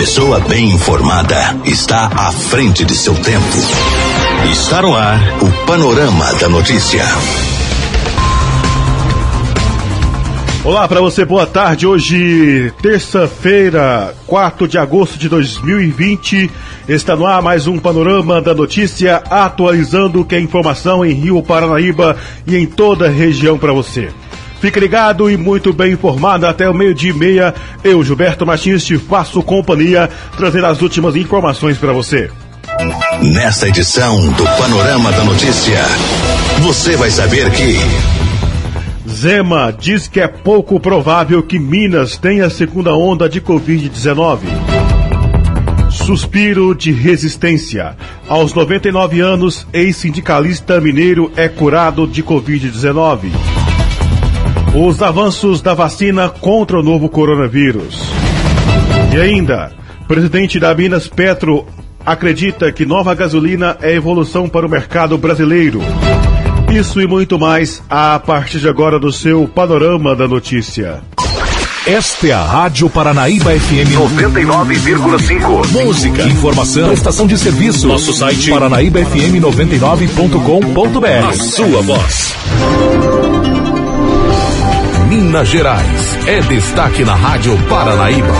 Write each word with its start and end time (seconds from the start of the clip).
pessoa 0.00 0.40
bem 0.40 0.70
informada 0.70 1.60
está 1.62 2.06
à 2.06 2.32
frente 2.32 2.86
de 2.86 2.96
seu 2.96 3.14
tempo. 3.16 3.58
Está 4.50 4.80
no 4.80 4.96
ar 4.96 5.20
o 5.42 5.66
Panorama 5.66 6.32
da 6.40 6.48
Notícia. 6.48 7.04
Olá 10.64 10.88
para 10.88 11.02
você, 11.02 11.22
boa 11.26 11.46
tarde. 11.46 11.86
Hoje, 11.86 12.72
terça-feira, 12.80 14.14
4 14.26 14.66
de 14.66 14.78
agosto 14.78 15.18
de 15.18 15.28
2020, 15.28 16.50
está 16.88 17.14
no 17.14 17.26
ar 17.26 17.42
mais 17.42 17.66
um 17.66 17.78
Panorama 17.78 18.40
da 18.40 18.54
Notícia, 18.54 19.22
atualizando 19.28 20.22
o 20.22 20.24
que 20.24 20.34
é 20.34 20.40
informação 20.40 21.04
em 21.04 21.12
Rio 21.12 21.42
Paranaíba 21.42 22.16
e 22.46 22.56
em 22.56 22.64
toda 22.64 23.08
a 23.08 23.10
região 23.10 23.58
para 23.58 23.74
você. 23.74 24.08
Fique 24.60 24.78
ligado 24.78 25.30
e 25.30 25.38
muito 25.38 25.72
bem 25.72 25.92
informado 25.92 26.46
até 26.46 26.68
o 26.68 26.74
meio-dia 26.74 27.10
e 27.10 27.14
meia. 27.14 27.54
Eu, 27.82 28.04
Gilberto 28.04 28.44
Martins, 28.44 28.84
te 28.84 28.98
faço 28.98 29.42
companhia, 29.42 30.10
trazendo 30.36 30.66
as 30.66 30.82
últimas 30.82 31.16
informações 31.16 31.78
para 31.78 31.92
você. 31.94 32.30
Nesta 33.22 33.68
edição 33.68 34.20
do 34.32 34.44
Panorama 34.44 35.10
da 35.12 35.24
Notícia, 35.24 35.80
você 36.60 36.94
vai 36.94 37.10
saber 37.10 37.50
que. 37.52 37.76
Zema 39.08 39.74
diz 39.76 40.06
que 40.06 40.20
é 40.20 40.28
pouco 40.28 40.78
provável 40.78 41.42
que 41.42 41.58
Minas 41.58 42.18
tenha 42.18 42.50
segunda 42.50 42.94
onda 42.94 43.28
de 43.28 43.40
Covid-19. 43.40 44.40
Suspiro 45.90 46.74
de 46.74 46.92
resistência. 46.92 47.96
Aos 48.28 48.54
99 48.54 49.20
anos, 49.20 49.66
ex-sindicalista 49.72 50.80
mineiro 50.80 51.32
é 51.34 51.48
curado 51.48 52.06
de 52.06 52.22
Covid-19. 52.22 53.30
Os 54.74 55.02
avanços 55.02 55.60
da 55.60 55.74
vacina 55.74 56.28
contra 56.28 56.78
o 56.78 56.82
novo 56.82 57.08
coronavírus. 57.08 58.00
E 59.12 59.20
ainda, 59.20 59.72
presidente 60.06 60.60
da 60.60 60.72
Minas 60.74 61.08
Petro 61.08 61.66
acredita 62.06 62.70
que 62.70 62.86
nova 62.86 63.12
gasolina 63.14 63.76
é 63.82 63.92
evolução 63.94 64.48
para 64.48 64.64
o 64.64 64.70
mercado 64.70 65.18
brasileiro. 65.18 65.80
Isso 66.72 67.00
e 67.00 67.06
muito 67.06 67.36
mais 67.38 67.82
a 67.90 68.18
partir 68.20 68.60
de 68.60 68.68
agora 68.68 69.00
do 69.00 69.12
seu 69.12 69.48
Panorama 69.48 70.14
da 70.14 70.28
Notícia. 70.28 71.00
Esta 71.84 72.28
é 72.28 72.32
a 72.32 72.44
Rádio 72.44 72.88
Paranaíba 72.88 73.50
FM 73.50 73.90
99,5. 74.22 75.84
Música, 75.84 76.22
informação, 76.24 76.86
prestação 76.88 77.26
de 77.26 77.36
serviço. 77.36 77.88
Nosso 77.88 78.12
site 78.12 78.50
paranaíbafm99.com.br. 78.50 81.28
A 81.28 81.34
sua 81.34 81.82
voz. 81.82 82.36
Minas 85.20 85.48
Gerais 85.48 86.26
é 86.26 86.40
destaque 86.40 87.04
na 87.04 87.14
Rádio 87.14 87.52
Paranaíba. 87.68 88.32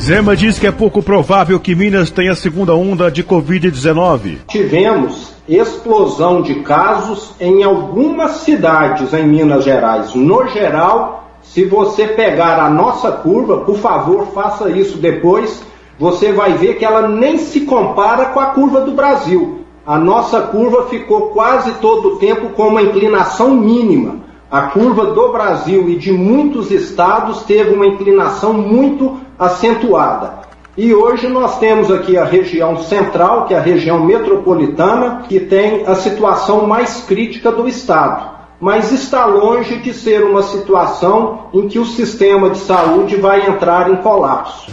Zema 0.00 0.36
diz 0.36 0.58
que 0.58 0.66
é 0.66 0.72
pouco 0.72 1.00
provável 1.00 1.60
que 1.60 1.76
Minas 1.76 2.10
tenha 2.10 2.34
segunda 2.34 2.74
onda 2.74 3.08
de 3.08 3.22
Covid-19. 3.22 4.38
Tivemos 4.48 5.32
explosão 5.48 6.42
de 6.42 6.56
casos 6.56 7.30
em 7.38 7.62
algumas 7.62 8.38
cidades 8.38 9.14
em 9.14 9.28
Minas 9.28 9.62
Gerais. 9.62 10.12
No 10.12 10.48
geral, 10.48 11.30
se 11.40 11.64
você 11.64 12.08
pegar 12.08 12.58
a 12.58 12.68
nossa 12.68 13.12
curva, 13.12 13.58
por 13.58 13.78
favor, 13.78 14.26
faça 14.34 14.68
isso 14.70 14.98
depois, 14.98 15.62
você 16.00 16.32
vai 16.32 16.54
ver 16.54 16.78
que 16.78 16.84
ela 16.84 17.08
nem 17.08 17.38
se 17.38 17.60
compara 17.60 18.26
com 18.26 18.40
a 18.40 18.46
curva 18.46 18.80
do 18.80 18.90
Brasil. 18.90 19.57
A 19.88 19.96
nossa 19.96 20.42
curva 20.42 20.84
ficou 20.90 21.30
quase 21.30 21.72
todo 21.80 22.08
o 22.08 22.16
tempo 22.16 22.50
com 22.50 22.68
uma 22.68 22.82
inclinação 22.82 23.52
mínima. 23.52 24.16
A 24.50 24.64
curva 24.64 25.06
do 25.06 25.32
Brasil 25.32 25.88
e 25.88 25.96
de 25.96 26.12
muitos 26.12 26.70
estados 26.70 27.44
teve 27.44 27.70
uma 27.70 27.86
inclinação 27.86 28.52
muito 28.52 29.16
acentuada. 29.38 30.40
E 30.76 30.92
hoje 30.92 31.26
nós 31.26 31.58
temos 31.58 31.90
aqui 31.90 32.18
a 32.18 32.24
região 32.24 32.76
central, 32.82 33.46
que 33.46 33.54
é 33.54 33.56
a 33.56 33.62
região 33.62 34.04
metropolitana, 34.04 35.22
que 35.26 35.40
tem 35.40 35.86
a 35.86 35.94
situação 35.94 36.66
mais 36.66 37.00
crítica 37.06 37.50
do 37.50 37.66
estado. 37.66 38.28
Mas 38.60 38.92
está 38.92 39.24
longe 39.24 39.76
de 39.78 39.94
ser 39.94 40.22
uma 40.22 40.42
situação 40.42 41.44
em 41.54 41.66
que 41.66 41.78
o 41.78 41.86
sistema 41.86 42.50
de 42.50 42.58
saúde 42.58 43.16
vai 43.16 43.48
entrar 43.48 43.90
em 43.90 43.96
colapso. 43.96 44.70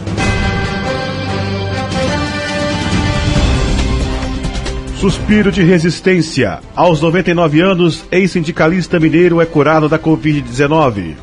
Suspiro 4.96 5.52
de 5.52 5.62
resistência. 5.62 6.58
Aos 6.74 7.02
99 7.02 7.60
anos, 7.60 8.06
ex-sindicalista 8.10 8.98
mineiro 8.98 9.42
é 9.42 9.46
curado 9.46 9.90
da 9.90 9.98
Covid-19. 9.98 11.16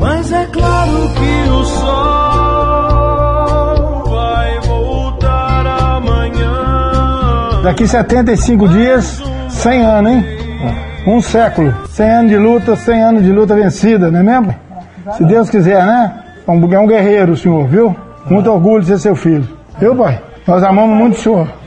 Mas 0.00 0.32
é 0.32 0.46
claro 0.46 1.10
que 1.12 1.50
o 1.50 1.64
sol 1.64 2.94
vai 4.10 4.60
voltar 4.60 5.66
amanhã. 5.96 7.60
Daqui 7.62 7.86
75 7.86 8.66
dias, 8.68 9.22
100 9.50 9.84
anos, 9.84 10.12
hein? 10.12 10.24
Um 11.06 11.20
século. 11.20 11.74
100 11.90 12.10
anos 12.10 12.30
de 12.30 12.38
luta, 12.38 12.76
100 12.76 13.02
anos 13.02 13.22
de 13.22 13.30
luta 13.30 13.54
vencida, 13.54 14.10
não 14.10 14.20
é 14.20 14.22
mesmo? 14.22 14.54
Se 15.18 15.24
Deus 15.24 15.50
quiser, 15.50 15.84
né? 15.84 16.24
É 16.46 16.50
um 16.50 16.86
guerreiro, 16.86 17.32
o 17.32 17.36
senhor, 17.36 17.68
viu? 17.68 17.94
Muito 18.30 18.50
orgulho 18.50 18.80
de 18.80 18.88
ser 18.88 18.98
seu 18.98 19.14
filho. 19.14 19.46
Viu, 19.78 19.94
pai? 19.94 20.18
Nós 20.46 20.62
amamos 20.62 20.96
muito 20.96 21.18
o 21.18 21.20
senhor. 21.20 21.57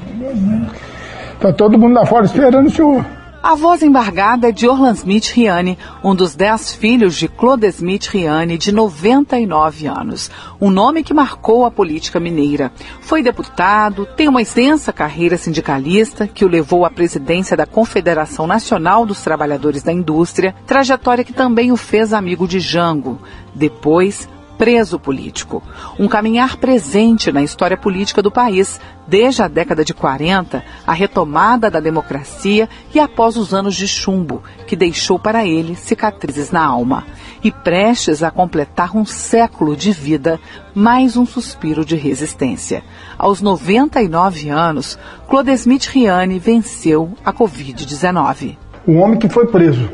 Tá 1.41 1.52
todo 1.52 1.78
mundo 1.78 1.96
lá 1.96 2.06
fora 2.06 2.25
esperando 2.25 2.68
o 2.68 2.69
senhor. 2.69 3.03
A 3.41 3.56
voz 3.56 3.81
embargada 3.81 4.50
é 4.50 4.52
de 4.52 4.68
Orlan 4.68 4.91
Smith 4.91 5.31
Riani, 5.34 5.75
um 6.03 6.13
dos 6.13 6.35
dez 6.35 6.72
filhos 6.75 7.16
de 7.16 7.28
Claude 7.28 7.66
Smith 7.69 8.06
Riani, 8.06 8.56
de 8.56 8.72
99 8.72 9.88
anos. 9.88 10.29
Um 10.62 10.69
nome 10.69 11.03
que 11.03 11.16
marcou 11.16 11.66
a 11.66 11.72
política 11.72 12.19
mineira. 12.19 12.72
Foi 13.02 13.24
deputado, 13.24 14.06
tem 14.16 14.28
uma 14.28 14.44
extensa 14.44 14.94
carreira 14.94 15.35
sindicalista 15.35 16.28
que 16.28 16.46
o 16.46 16.47
levou 16.47 16.85
à 16.85 16.91
presidência 16.91 17.58
da 17.58 17.66
Confederação 17.66 18.46
Nacional 18.46 19.03
dos 19.03 19.23
Trabalhadores 19.23 19.81
da 19.81 19.91
Indústria, 19.91 20.53
trajetória 20.68 21.23
que 21.23 21.34
também 21.34 21.72
o 21.72 21.78
fez 21.78 22.13
amigo 22.13 22.47
de 22.47 22.59
Jango. 22.59 23.18
Depois, 23.56 24.29
preso 24.62 25.00
político. 25.00 25.63
Um 25.97 26.08
caminhar 26.08 26.58
presente 26.58 27.31
na 27.31 27.41
história 27.41 27.75
política 27.75 28.22
do 28.22 28.29
país, 28.29 28.79
desde 29.11 29.41
a 29.41 29.49
década 29.49 29.83
de 29.83 29.94
40, 29.94 30.63
a 30.88 30.94
retomada 30.94 31.69
da 31.69 31.81
democracia 31.81 32.69
e 32.95 32.99
após 32.99 33.35
os 33.35 33.53
anos 33.53 33.75
de 33.75 33.85
chumbo, 33.85 34.41
que 34.66 34.73
deixou 34.73 35.19
para 35.19 35.45
ele 35.45 35.75
cicatrizes 35.75 36.49
na 36.49 36.63
alma. 36.66 37.03
E 37.44 37.51
prestes 37.51 38.23
a 38.23 38.31
completar 38.31 38.95
um 38.95 39.03
século 39.03 39.75
de 39.75 39.91
vida, 39.91 40.39
mais 40.73 41.17
um 41.17 41.25
suspiro 41.25 41.83
de 41.83 41.97
resistência. 41.97 42.83
Aos 43.17 43.41
99 43.41 44.47
anos, 44.49 44.97
Clodesmith 45.28 45.88
Riani 45.88 46.39
venceu 46.39 47.11
a 47.25 47.33
Covid-19. 47.33 48.55
Um 48.88 49.01
homem 49.01 49.19
que 49.19 49.28
foi 49.28 49.45
preso 49.47 49.89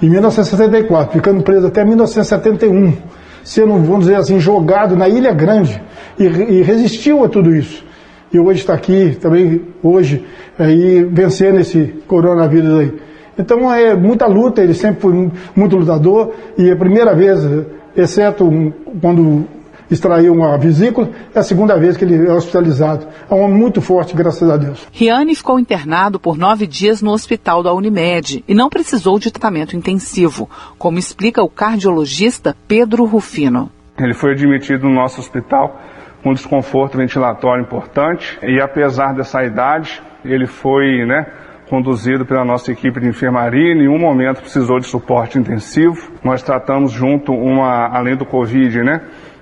em 0.00 0.08
1964, 0.08 1.12
ficando 1.12 1.42
preso 1.42 1.66
até 1.66 1.84
1971 1.84 2.96
sendo, 3.44 3.74
vamos 3.74 4.06
dizer 4.06 4.14
assim, 4.14 4.40
jogado 4.40 4.96
na 4.96 5.08
Ilha 5.08 5.34
Grande 5.34 5.82
e, 6.18 6.24
e 6.24 6.62
resistiu 6.62 7.22
a 7.24 7.28
tudo 7.28 7.54
isso. 7.54 7.84
E 8.32 8.38
hoje 8.38 8.60
está 8.60 8.74
aqui 8.74 9.16
também, 9.20 9.60
hoje, 9.82 10.24
aí, 10.58 11.04
vencendo 11.04 11.60
esse 11.60 11.94
coronavírus 12.06 12.78
aí. 12.78 12.94
Então 13.38 13.72
é 13.72 13.94
muita 13.94 14.26
luta, 14.26 14.62
ele 14.62 14.74
sempre 14.74 15.00
foi 15.00 15.30
muito 15.54 15.76
lutador 15.76 16.32
e 16.56 16.68
é 16.68 16.72
a 16.72 16.76
primeira 16.76 17.14
vez, 17.14 17.40
exceto 17.96 18.50
quando 19.00 19.46
extraiu 19.90 20.32
uma 20.32 20.56
vesícula, 20.56 21.10
é 21.34 21.38
a 21.38 21.42
segunda 21.42 21.78
vez 21.78 21.96
que 21.96 22.04
ele 22.04 22.26
é 22.26 22.32
hospitalizado. 22.32 23.06
É 23.30 23.34
um 23.34 23.42
homem 23.42 23.58
muito 23.58 23.80
forte, 23.80 24.14
graças 24.14 24.48
a 24.48 24.56
Deus. 24.56 24.86
Riane 24.92 25.34
ficou 25.34 25.58
internado 25.58 26.18
por 26.18 26.38
nove 26.38 26.66
dias 26.66 27.02
no 27.02 27.10
hospital 27.10 27.62
da 27.62 27.72
Unimed 27.72 28.42
e 28.48 28.54
não 28.54 28.70
precisou 28.70 29.18
de 29.18 29.30
tratamento 29.30 29.76
intensivo, 29.76 30.48
como 30.78 30.98
explica 30.98 31.42
o 31.42 31.48
cardiologista 31.48 32.56
Pedro 32.66 33.04
Rufino. 33.04 33.70
Ele 33.98 34.14
foi 34.14 34.32
admitido 34.32 34.88
no 34.88 34.94
nosso 34.94 35.20
hospital 35.20 35.78
com 36.22 36.32
desconforto 36.32 36.96
ventilatório 36.96 37.62
importante 37.62 38.38
e 38.42 38.60
apesar 38.60 39.12
dessa 39.14 39.42
idade, 39.42 40.02
ele 40.24 40.46
foi, 40.46 41.04
né, 41.04 41.26
conduzido 41.68 42.24
pela 42.24 42.44
nossa 42.44 42.70
equipe 42.70 43.00
de 43.00 43.08
enfermaria, 43.08 43.72
em 43.72 43.78
nenhum 43.78 43.98
momento 43.98 44.40
precisou 44.40 44.78
de 44.78 44.86
suporte 44.86 45.38
intensivo. 45.38 46.12
Nós 46.22 46.42
tratamos 46.42 46.92
junto 46.92 47.32
uma, 47.32 47.88
além 47.88 48.16
do 48.16 48.26
Covid, 48.26 48.82
né, 48.82 49.00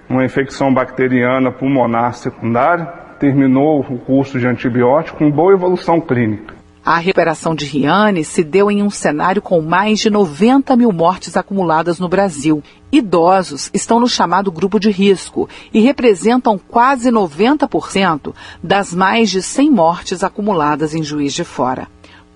uma 0.09 0.25
infecção 0.25 0.73
bacteriana 0.73 1.53
pulmonar 1.53 2.15
secundária, 2.15 2.87
terminou 3.19 3.81
o 3.81 3.99
curso 3.99 4.39
de 4.39 4.47
antibiótico 4.47 5.19
com 5.19 5.31
boa 5.31 5.53
evolução 5.53 6.01
clínica. 6.01 6.60
A 6.85 6.97
recuperação 6.97 7.55
de 7.55 7.67
Riane 7.67 8.25
se 8.25 8.43
deu 8.43 8.71
em 8.71 8.83
um 8.83 8.89
cenário 8.89 9.43
com 9.43 9.61
mais 9.61 10.01
de 10.01 10.09
90 10.09 10.75
mil 10.77 10.91
mortes 10.91 11.37
acumuladas 11.37 11.99
no 11.99 12.09
Brasil. 12.09 12.63
Idosos 12.91 13.71
estão 13.75 14.01
no 14.01 14.09
chamado 14.09 14.51
grupo 14.51 14.81
de 14.81 14.91
risco 14.91 15.47
e 15.75 15.81
representam 15.81 16.59
quase 16.59 17.11
90% 17.11 18.35
das 18.63 18.95
mais 18.95 19.29
de 19.29 19.43
100 19.43 19.71
mortes 19.71 20.25
acumuladas 20.25 20.95
em 20.95 21.03
Juiz 21.03 21.35
de 21.35 21.45
Fora. 21.45 21.87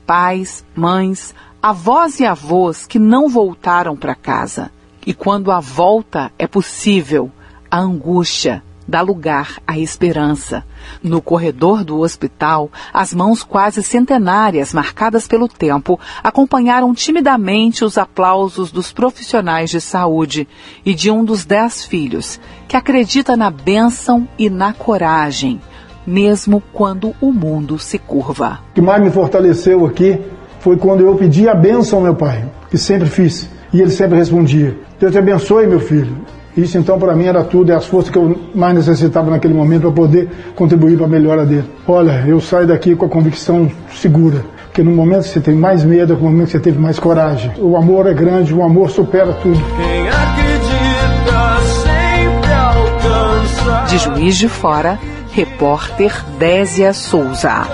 Pais, 0.07 0.63
mães, 0.77 1.35
avós 1.63 2.21
e 2.21 2.27
avós 2.27 2.87
que 2.87 2.99
não 2.99 3.31
voltaram 3.31 3.97
para 3.97 4.15
casa. 4.15 4.71
E 5.07 5.15
quando 5.15 5.51
a 5.51 5.59
volta 5.59 6.31
é 6.39 6.47
possível, 6.47 7.33
a 7.71 7.79
angústia 7.79 8.63
dá 8.87 9.01
lugar 9.01 9.59
à 9.67 9.79
esperança. 9.79 10.65
No 11.03 11.21
corredor 11.21 11.85
do 11.85 12.01
hospital, 12.01 12.71
as 12.93 13.15
mãos 13.15 13.43
quase 13.43 13.83
centenárias, 13.83 14.75
marcadas 14.75 15.27
pelo 15.27 15.49
tempo, 15.49 15.99
acompanharam 16.23 16.95
timidamente 16.95 17.85
os 17.85 17.99
aplausos 17.99 18.71
dos 18.71 18.93
profissionais 18.93 19.71
de 19.71 19.81
saúde 19.81 20.47
e 20.85 20.95
de 20.95 21.11
um 21.11 21.25
dos 21.25 21.45
dez 21.45 21.85
filhos, 21.85 22.41
que 22.69 22.77
acredita 22.77 23.37
na 23.37 23.51
bênção 23.51 24.29
e 24.39 24.51
na 24.51 24.73
coragem, 24.73 25.61
mesmo 26.07 26.63
quando 26.73 27.15
o 27.21 27.33
mundo 27.33 27.79
se 27.79 27.99
curva. 27.99 28.61
O 28.71 28.75
que 28.75 28.83
mais 28.83 29.03
me 29.03 29.11
fortaleceu 29.11 29.87
aqui 29.87 30.21
foi 30.61 30.77
quando 30.77 31.01
eu 31.01 31.15
pedi 31.17 31.49
a 31.49 31.55
bênção 31.55 31.99
ao 31.99 32.05
meu 32.05 32.15
pai, 32.15 32.45
que 32.71 32.79
sempre 32.79 33.09
fiz, 33.09 33.49
e 33.73 33.81
ele 33.81 33.91
sempre 33.91 34.17
respondia: 34.17 34.79
Deus 34.99 35.13
te 35.13 35.19
abençoe, 35.19 35.67
meu 35.67 35.81
filho. 35.81 36.17
Isso 36.57 36.79
então 36.79 36.99
para 36.99 37.15
mim 37.15 37.27
era 37.27 37.43
tudo, 37.43 37.73
é 37.73 37.75
as 37.75 37.87
forças 37.87 38.11
que 38.11 38.19
eu 38.19 38.39
mais 38.55 38.75
necessitava 38.75 39.31
naquele 39.31 39.55
momento 39.55 39.83
para 39.83 39.91
poder 39.91 40.29
contribuir 40.55 40.97
para 40.97 41.07
a 41.07 41.09
melhora 41.09 41.45
dele. 41.45 41.65
Olha, 41.87 42.25
eu 42.27 42.41
saio 42.41 42.67
daqui 42.67 42.95
com 42.95 43.07
a 43.07 43.09
convicção 43.09 43.71
segura, 43.93 44.45
que 44.73 44.83
no 44.83 44.93
momento 44.93 45.25
que 45.25 45.31
você 45.31 45.41
tem 45.41 45.55
mais 45.55 45.85
medo 45.85 46.13
é 46.13 46.17
no 46.17 46.23
momento 46.23 46.47
que 46.47 46.53
você 46.53 46.61
teve 46.61 46.79
mais 46.79 46.99
coragem. 46.99 47.51
O 47.59 47.77
amor 47.77 48.07
é 48.07 48.15
grande, 48.15 48.55
o 48.55 48.63
amor 48.63 48.89
supera 48.91 49.33
tudo. 49.35 49.61
Quem 49.77 50.09
acredita 50.09 51.35
sempre 51.83 52.53
alcança. 52.53 53.87
De 53.89 53.99
Juiz 53.99 54.37
de 54.37 54.49
Fora, 54.49 54.99
repórter 55.33 56.25
Désia 56.39 56.93
Souza. 56.93 57.67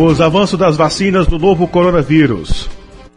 Os 0.00 0.20
avanços 0.20 0.56
das 0.56 0.76
vacinas 0.76 1.26
do 1.26 1.40
novo 1.40 1.66
coronavírus. 1.66 2.68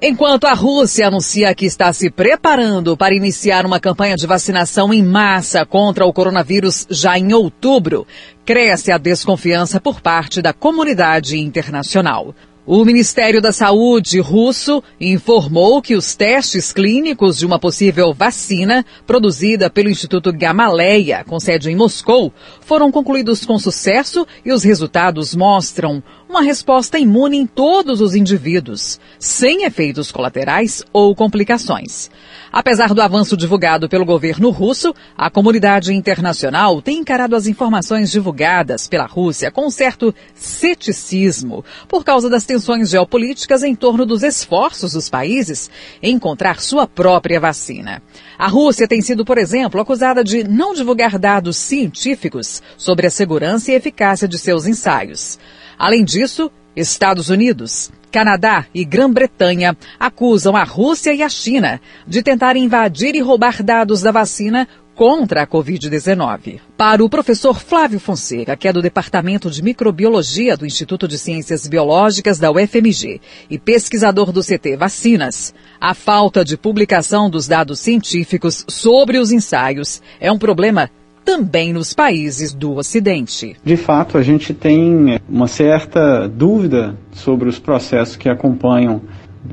Enquanto 0.02 0.46
a 0.46 0.54
Rússia 0.56 1.08
anuncia 1.08 1.54
que 1.54 1.68
está 1.68 1.94
se 1.94 2.10
preparando 2.10 2.98
para 2.98 3.14
iniciar 3.14 3.68
uma 3.68 3.80
campanha 3.80 4.16
de 4.16 4.26
vacinação 4.26 4.92
em 4.92 5.04
massa 5.04 5.64
contra 5.64 6.08
o 6.08 6.12
coronavírus 6.12 6.88
já 6.90 7.20
em 7.20 7.34
outubro, 7.34 8.08
cresce 8.44 8.92
a 8.92 8.98
desconfiança 8.98 9.80
por 9.80 10.02
parte 10.02 10.42
da 10.42 10.54
comunidade 10.54 11.38
internacional. 11.38 12.34
O 12.66 12.86
Ministério 12.86 13.42
da 13.42 13.52
Saúde 13.52 14.20
russo 14.20 14.84
informou 15.00 15.82
que 15.82 15.96
os 15.96 16.16
testes 16.16 16.72
clínicos 16.72 17.40
de 17.40 17.46
uma 17.46 17.58
possível 17.58 18.14
vacina 18.14 18.86
produzida 19.06 19.68
pelo 19.68 19.90
Instituto 19.90 20.32
Gamaleya, 20.32 21.24
com 21.28 21.40
sede 21.40 21.72
em 21.72 21.76
Moscou, 21.76 22.32
foram 22.62 22.92
concluídos 22.92 23.44
com 23.46 23.58
sucesso 23.58 24.28
e 24.46 24.54
os 24.54 24.64
resultados 24.64 25.36
mostram 25.36 26.04
uma 26.32 26.42
resposta 26.42 26.98
imune 26.98 27.38
em 27.38 27.46
todos 27.46 28.00
os 28.00 28.16
indivíduos, 28.16 29.02
sem 29.20 29.66
efeitos 29.66 30.14
colaterais 30.14 30.82
ou 30.94 31.14
complicações. 31.14 32.10
Apesar 32.50 32.94
do 32.94 33.02
avanço 33.02 33.36
divulgado 33.36 33.90
pelo 33.90 34.06
governo 34.06 34.50
russo, 34.50 34.96
a 35.18 35.30
comunidade 35.30 35.94
internacional 35.94 36.82
tem 36.82 37.00
encarado 37.00 37.36
as 37.36 37.48
informações 37.48 38.10
divulgadas 38.10 38.88
pela 38.88 39.06
Rússia 39.06 39.52
com 39.52 39.70
certo 39.70 40.16
ceticismo 40.34 41.66
por 41.90 42.06
causa 42.06 42.30
das 42.30 42.46
tensões 42.46 42.90
geopolíticas 42.90 43.62
em 43.62 43.76
torno 43.76 44.06
dos 44.06 44.24
esforços 44.24 44.94
dos 44.94 45.10
países 45.10 45.70
em 46.02 46.16
encontrar 46.16 46.62
sua 46.62 46.88
própria 46.88 47.42
vacina. 47.42 48.02
A 48.40 48.48
Rússia 48.48 48.88
tem 48.88 49.02
sido, 49.02 49.26
por 49.26 49.38
exemplo, 49.38 49.82
acusada 49.82 50.24
de 50.24 50.46
não 50.46 50.74
divulgar 50.74 51.20
dados 51.20 51.58
científicos 51.58 52.64
sobre 52.78 53.08
a 53.08 53.12
segurança 53.12 53.70
e 53.70 53.76
eficácia 53.76 54.30
de 54.30 54.38
seus 54.38 54.66
ensaios. 54.66 55.38
Além 55.82 56.04
disso, 56.04 56.52
Estados 56.76 57.30
Unidos, 57.30 57.92
Canadá 58.12 58.68
e 58.72 58.86
Grã-Bretanha 58.86 59.76
acusam 60.00 60.56
a 60.56 60.64
Rússia 60.64 61.12
e 61.12 61.24
a 61.24 61.28
China 61.28 61.82
de 62.06 62.22
tentar 62.22 62.56
invadir 62.56 63.16
e 63.16 63.20
roubar 63.20 63.64
dados 63.64 64.04
da 64.04 64.12
vacina 64.12 64.68
contra 64.94 65.42
a 65.42 65.48
Covid-19. 65.48 66.60
Para 66.78 67.04
o 67.04 67.10
professor 67.10 67.60
Flávio 67.60 68.00
Fonseca, 68.00 68.56
que 68.56 68.68
é 68.68 68.74
do 68.74 68.80
Departamento 68.80 69.50
de 69.50 69.64
Microbiologia 69.64 70.56
do 70.56 70.68
Instituto 70.68 71.08
de 71.08 71.18
Ciências 71.18 71.66
Biológicas 71.66 72.38
da 72.38 72.52
UFMG 72.52 73.20
e 73.50 73.58
pesquisador 73.58 74.32
do 74.32 74.44
CT 74.44 74.78
Vacinas, 74.78 75.52
a 75.80 75.96
falta 75.96 76.46
de 76.46 76.58
publicação 76.58 77.28
dos 77.28 77.48
dados 77.48 77.80
científicos 77.80 78.64
sobre 78.70 79.18
os 79.18 79.32
ensaios 79.32 80.00
é 80.20 80.32
um 80.32 80.38
problema 80.38 80.92
também 81.24 81.74
nos 81.74 81.94
países 81.94 82.54
do 82.54 82.76
Ocidente. 82.76 83.56
De 83.64 83.78
fato, 83.78 84.18
a 84.18 84.24
gente 84.24 84.54
tem 84.54 85.20
uma 85.30 85.48
certa 85.48 86.28
dúvida 86.28 86.96
sobre 87.12 87.48
os 87.48 87.60
processos 87.60 88.16
que 88.16 88.30
acompanham 88.30 89.02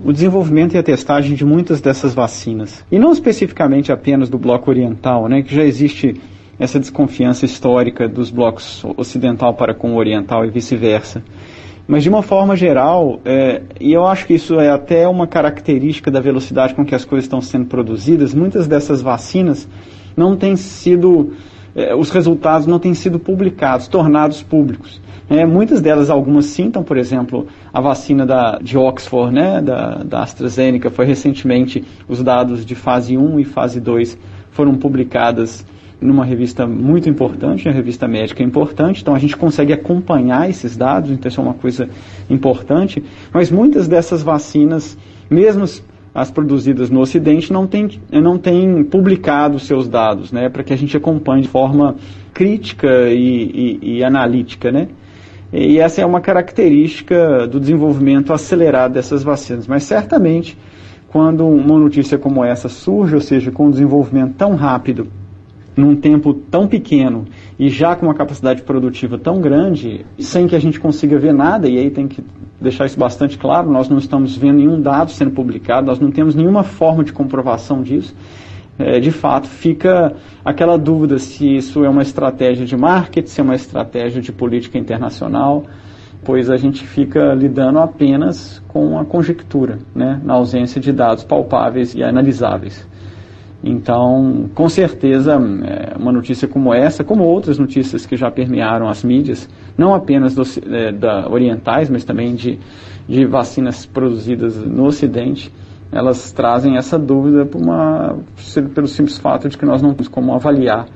o 0.05 0.12
desenvolvimento 0.12 0.75
e 0.75 0.79
a 0.79 0.82
testagem 0.82 1.35
de 1.35 1.44
muitas 1.44 1.81
dessas 1.81 2.15
vacinas. 2.15 2.85
E 2.91 2.99
não 2.99 3.12
especificamente 3.12 3.91
apenas 3.91 4.29
do 4.29 4.38
bloco 4.38 4.70
oriental, 4.70 5.29
né, 5.29 5.43
que 5.43 5.55
já 5.55 5.65
existe 5.65 6.20
essa 6.59 6.79
desconfiança 6.79 7.44
histórica 7.44 8.09
dos 8.09 8.31
blocos 8.31 8.85
ocidental 8.97 9.55
para 9.55 9.75
com 9.75 9.93
o 9.93 9.97
oriental 9.97 10.44
e 10.44 10.50
vice-versa. 10.50 11.23
Mas 11.87 12.03
de 12.03 12.09
uma 12.09 12.21
forma 12.21 12.55
geral, 12.55 13.21
é, 13.25 13.62
e 13.81 13.93
eu 13.93 14.05
acho 14.05 14.26
que 14.26 14.35
isso 14.35 14.61
é 14.61 14.69
até 14.69 15.09
uma 15.09 15.26
característica 15.26 16.11
da 16.11 16.21
velocidade 16.21 16.75
com 16.75 16.85
que 16.85 16.94
as 16.94 17.05
coisas 17.05 17.25
estão 17.25 17.41
sendo 17.41 17.67
produzidas, 17.67 18.35
muitas 18.35 18.67
dessas 18.67 19.00
vacinas 19.00 19.67
não 20.14 20.37
têm 20.37 20.55
sido 20.56 21.32
eh, 21.75 21.94
os 21.94 22.11
resultados 22.11 22.67
não 22.67 22.79
têm 22.79 22.94
sido 22.94 23.19
publicados, 23.19 23.88
tornados 23.88 24.43
públicos. 24.43 25.00
É, 25.31 25.44
muitas 25.44 25.82
delas, 25.82 26.09
algumas 26.09 26.47
sim, 26.47 26.65
então, 26.65 26.82
por 26.82 26.97
exemplo, 26.97 27.47
a 27.73 27.81
vacina 27.82 28.25
da, 28.25 28.59
de 28.62 28.79
Oxford, 28.79 29.35
né, 29.35 29.61
da, 29.61 30.03
da 30.03 30.23
AstraZeneca, 30.23 30.88
foi 30.88 31.05
recentemente, 31.05 31.85
os 32.09 32.23
dados 32.23 32.65
de 32.65 32.75
fase 32.75 33.17
1 33.17 33.38
e 33.38 33.44
fase 33.44 33.79
2 33.79 34.19
foram 34.50 34.76
publicadas 34.76 35.67
numa 36.00 36.25
revista 36.25 36.67
muito 36.67 37.11
importante, 37.11 37.69
uma 37.69 37.75
revista 37.75 38.09
médica 38.09 38.43
importante, 38.43 39.03
então 39.03 39.14
a 39.14 39.19
gente 39.19 39.37
consegue 39.37 39.73
acompanhar 39.73 40.49
esses 40.49 40.76
dados, 40.76 41.11
então 41.11 41.28
isso 41.28 41.40
é 41.40 41.45
uma 41.45 41.54
coisa 41.54 41.90
importante, 42.31 43.02
mas 43.33 43.50
muitas 43.50 43.87
dessas 43.87 44.23
vacinas, 44.23 44.97
mesmo 45.28 45.66
as 46.21 46.31
produzidas 46.31 46.91
no 46.91 47.01
Ocidente 47.01 47.53
não 47.53 47.67
têm, 47.67 48.01
não 48.11 48.37
têm 48.37 48.83
publicado 48.83 49.59
seus 49.59 49.89
dados, 49.89 50.33
né, 50.33 50.49
para 50.49 50.65
que 50.65 50.73
a 50.73 50.77
gente 50.77 50.97
acompanhe 50.97 51.43
de 51.43 51.49
forma 51.49 51.95
crítica 52.35 52.89
e, 53.09 53.79
e, 53.83 53.97
e 53.97 54.05
analítica, 54.05 54.73
né. 54.73 54.89
E 55.53 55.79
essa 55.79 56.03
é 56.03 56.07
uma 56.07 56.21
característica 56.21 57.47
do 57.47 57.59
desenvolvimento 57.59 58.33
acelerado 58.33 58.93
dessas 58.93 59.23
vacinas. 59.23 59.67
Mas 59.67 59.85
certamente, 59.85 60.59
quando 61.09 61.47
uma 61.47 61.79
notícia 61.79 62.19
como 62.19 62.45
essa 62.45 62.69
surge, 62.69 63.15
ou 63.15 63.21
seja, 63.21 63.51
com 63.51 63.67
um 63.67 63.71
desenvolvimento 63.71 64.35
tão 64.37 64.55
rápido, 64.55 65.09
num 65.78 65.94
tempo 65.94 66.35
tão 66.35 66.66
pequeno 66.66 67.25
e 67.58 67.68
já 67.68 67.94
com 67.94 68.06
uma 68.06 68.14
capacidade 68.14 68.62
produtiva 68.62 69.16
tão 69.16 69.40
grande, 69.40 70.04
sem 70.18 70.49
que 70.49 70.56
a 70.56 70.58
gente 70.58 70.80
consiga 70.80 71.18
ver 71.18 71.32
nada, 71.32 71.68
e 71.68 71.78
aí 71.78 71.90
tem 71.90 72.08
que 72.08 72.23
deixar 72.61 72.87
isso 72.87 72.99
bastante 72.99 73.38
claro, 73.38 73.70
nós 73.70 73.88
não 73.88 73.99
estamos 73.99 74.37
vendo 74.37 74.58
nenhum 74.58 74.80
dado 74.80 75.12
sendo 75.12 75.30
publicado, 75.30 75.87
nós 75.87 76.00
não 76.00 76.11
temos 76.11 76.35
nenhuma 76.35 76.64
forma 76.64 77.04
de 77.04 77.12
comprovação 77.12 77.82
disso. 77.82 78.14
É, 78.76 79.00
de 79.00 79.11
fato, 79.11 79.49
fica 79.49 80.14
aquela 80.44 80.76
dúvida 80.76 81.18
se 81.18 81.56
isso 81.56 81.85
é 81.85 81.88
uma 81.88 82.02
estratégia 82.02 82.64
de 82.64 82.76
marketing, 82.76 83.28
se 83.28 83.40
é 83.40 83.44
uma 83.44 83.56
estratégia 83.56 84.20
de 84.20 84.32
política 84.32 84.78
internacional, 84.78 85.64
pois 86.25 86.50
a 86.50 86.56
gente 86.56 86.85
fica 86.87 87.35
lidando 87.35 87.78
apenas 87.78 88.62
com 88.68 88.99
a 88.99 89.04
conjectura, 89.04 89.78
né, 89.94 90.20
na 90.25 90.35
ausência 90.35 90.80
de 90.80 90.92
dados 90.92 91.25
palpáveis 91.25 91.94
e 91.94 92.02
analisáveis. 92.02 92.87
Então, 93.62 94.49
com 94.55 94.69
certeza, 94.69 95.35
é, 95.35 95.97
uma 95.99 96.12
notícia 96.12 96.47
como 96.47 96.73
essa, 96.73 97.03
como 97.03 97.25
outras 97.25 97.59
notícias 97.59 98.07
que 98.07 98.17
já 98.17 98.31
permearam 98.31 98.88
as 98.88 99.03
mídias, 99.03 99.49
não 99.77 99.95
apenas 99.95 100.35
do, 100.35 100.43
é, 100.73 100.93
da 100.93 101.29
orientais, 101.29 101.91
mas 101.91 102.05
também 102.05 102.35
de, 102.35 102.59
de 103.09 103.27
vacinas 103.27 103.85
produzidas 103.85 104.57
no 104.57 104.85
Ocidente, 104.85 105.53
elas 105.91 106.31
trazem 106.33 106.77
essa 106.77 106.99
dúvida 106.99 107.49
uma, 107.57 108.19
pelo 108.75 108.87
simples 108.87 109.19
fato 109.19 109.49
de 109.49 109.59
que 109.59 109.65
nós 109.65 109.83
não 109.83 109.93
temos 109.93 110.09
como 110.09 110.35
avaliar, 110.35 110.87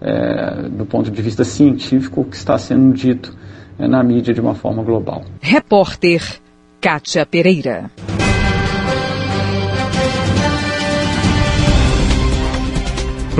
é, 0.00 0.68
do 0.68 0.84
ponto 0.84 1.10
de 1.10 1.22
vista 1.22 1.44
científico, 1.44 2.22
o 2.22 2.24
que 2.24 2.36
está 2.36 2.58
sendo 2.58 2.92
dito 2.92 3.34
é, 3.78 3.88
na 3.88 4.02
mídia 4.02 4.34
de 4.34 4.40
uma 4.40 4.54
forma 4.54 4.82
global. 4.82 5.22
Repórter 5.40 6.22
Kátia 6.80 7.24
Pereira. 7.24 7.90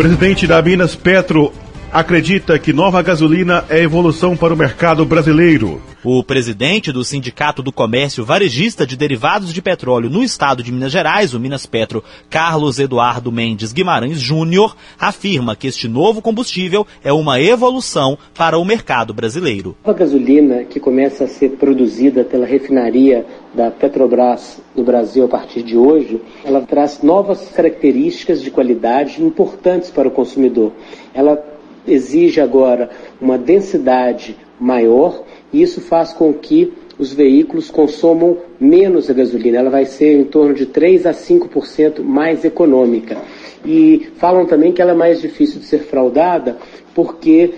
Presidente 0.00 0.46
da 0.46 0.62
Minas 0.62 0.96
Petro 0.96 1.52
acredita 1.92 2.58
que 2.58 2.72
nova 2.72 3.02
gasolina 3.02 3.66
é 3.68 3.82
evolução 3.82 4.34
para 4.34 4.54
o 4.54 4.56
mercado 4.56 5.04
brasileiro. 5.04 5.82
O 6.02 6.24
presidente 6.24 6.90
do 6.90 7.04
Sindicato 7.04 7.62
do 7.62 7.70
Comércio 7.70 8.24
Varejista 8.24 8.86
de 8.86 8.96
Derivados 8.96 9.52
de 9.52 9.60
Petróleo 9.60 10.08
no 10.08 10.22
estado 10.22 10.62
de 10.62 10.72
Minas 10.72 10.90
Gerais, 10.90 11.34
o 11.34 11.38
Minas 11.40 11.66
Petro, 11.66 12.02
Carlos 12.30 12.78
Eduardo 12.78 13.30
Mendes 13.30 13.74
Guimarães 13.74 14.18
Júnior, 14.18 14.74
afirma 14.98 15.54
que 15.54 15.66
este 15.66 15.86
novo 15.86 16.22
combustível 16.22 16.86
é 17.04 17.12
uma 17.12 17.38
evolução 17.38 18.16
para 18.34 18.56
o 18.56 18.64
mercado 18.64 19.12
brasileiro. 19.12 19.76
A 19.84 19.92
gasolina 19.92 20.64
que 20.64 20.80
começa 20.80 21.24
a 21.24 21.28
ser 21.28 21.50
produzida 21.50 22.24
pela 22.24 22.46
refinaria 22.46 23.26
da 23.52 23.70
Petrobras 23.70 24.60
no 24.76 24.84
Brasil 24.84 25.24
a 25.24 25.28
partir 25.28 25.62
de 25.62 25.76
hoje, 25.76 26.20
ela 26.44 26.60
traz 26.60 27.02
novas 27.02 27.48
características 27.50 28.40
de 28.42 28.50
qualidade 28.50 29.22
importantes 29.22 29.90
para 29.90 30.08
o 30.08 30.10
consumidor. 30.10 30.72
Ela 31.12 31.44
exige 31.86 32.40
agora 32.40 32.90
uma 33.20 33.36
densidade 33.36 34.36
maior 34.58 35.24
e 35.52 35.62
isso 35.62 35.80
faz 35.80 36.12
com 36.12 36.32
que 36.32 36.72
os 36.98 37.12
veículos 37.12 37.70
consomam 37.70 38.36
menos 38.60 39.08
a 39.08 39.14
gasolina. 39.14 39.58
Ela 39.58 39.70
vai 39.70 39.86
ser 39.86 40.20
em 40.20 40.24
torno 40.24 40.54
de 40.54 40.66
3 40.66 41.06
a 41.06 41.12
5% 41.12 42.02
mais 42.02 42.44
econômica. 42.44 43.16
E 43.64 44.08
falam 44.16 44.46
também 44.46 44.72
que 44.72 44.80
ela 44.80 44.92
é 44.92 44.94
mais 44.94 45.20
difícil 45.20 45.60
de 45.60 45.66
ser 45.66 45.80
fraudada 45.80 46.56
porque 46.94 47.52